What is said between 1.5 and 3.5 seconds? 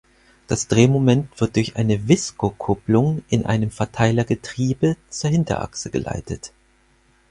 durch eine Visco-Kupplung in